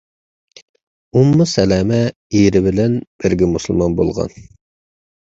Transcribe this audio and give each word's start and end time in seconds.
ئۇممۇ 1.17 1.45
سەلەمە— 1.51 1.99
ئېرى 2.39 2.61
بىلەن 2.67 2.95
بىرگە 3.25 3.51
مۇسۇلمان 3.51 3.99
بولغان. 4.01 4.33